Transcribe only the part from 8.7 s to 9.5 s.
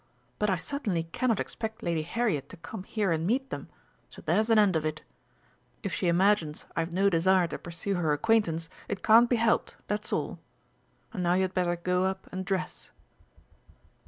it can't be